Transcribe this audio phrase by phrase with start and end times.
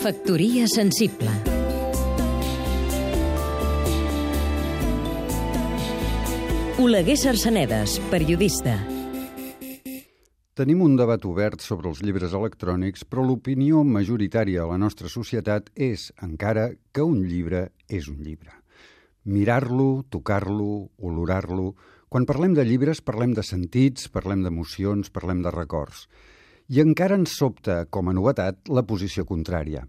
[0.00, 1.28] Factoria sensible
[6.80, 8.78] Oleguer Sarsenedes, periodista
[10.56, 15.68] Tenim un debat obert sobre els llibres electrònics, però l'opinió majoritària a la nostra societat
[15.76, 18.56] és, encara, que un llibre és un llibre.
[19.28, 21.74] Mirar-lo, tocar-lo, olorar-lo...
[22.08, 26.08] Quan parlem de llibres parlem de sentits, parlem d'emocions, parlem de records.
[26.70, 29.80] I encara ens sobta, com a novetat, la posició contrària.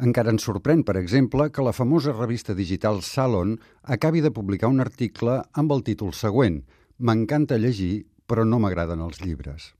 [0.00, 4.80] Encara ens sorprèn, per exemple, que la famosa revista digital Salon acabi de publicar un
[4.80, 6.62] article amb el títol següent
[6.96, 9.74] «M'encanta llegir, però no m'agraden els llibres».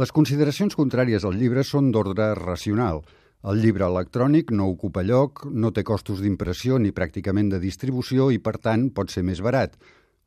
[0.00, 3.02] Les consideracions contràries al llibre són d'ordre racional.
[3.44, 8.40] El llibre electrònic no ocupa lloc, no té costos d'impressió ni pràcticament de distribució i,
[8.40, 9.76] per tant, pot ser més barat.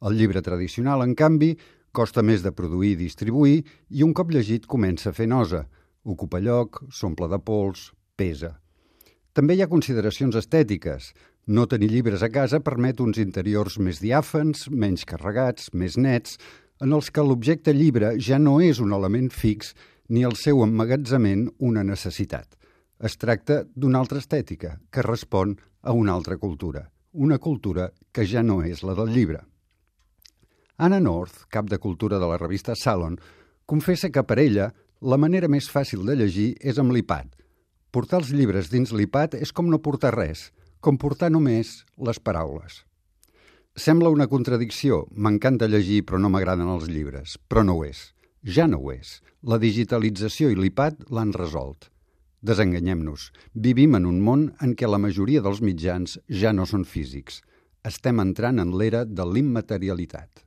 [0.05, 1.55] El llibre tradicional, en canvi,
[1.97, 3.57] costa més de produir i distribuir
[3.89, 5.63] i un cop llegit comença a fer nosa.
[6.05, 8.53] Ocupa lloc, s'omple de pols, pesa.
[9.33, 11.11] També hi ha consideracions estètiques.
[11.47, 16.37] No tenir llibres a casa permet uns interiors més diàfans, menys carregats, més nets,
[16.81, 19.73] en els que l'objecte llibre ja no és un element fix
[20.09, 22.53] ni el seu emmagatzament una necessitat.
[22.97, 28.43] Es tracta d'una altra estètica que respon a una altra cultura, una cultura que ja
[28.43, 29.43] no és la del llibre.
[30.77, 33.15] Anna North, cap de cultura de la revista Salon,
[33.65, 34.67] confessa que per ella
[35.01, 37.31] la manera més fàcil de llegir és amb l'iPad.
[37.89, 42.83] Portar els llibres dins l'iPad és com no portar res, com portar només les paraules.
[43.73, 45.03] Sembla una contradicció.
[45.17, 47.37] M'encanta llegir, però no m'agraden els llibres.
[47.49, 48.11] Però no ho és.
[48.41, 49.19] Ja no ho és.
[49.41, 51.89] La digitalització i l'iPad l'han resolt.
[52.41, 53.31] Desenganyem-nos.
[53.53, 57.41] Vivim en un món en què la majoria dels mitjans ja no són físics.
[57.85, 60.46] Estem entrant en l'era de l'immaterialitat.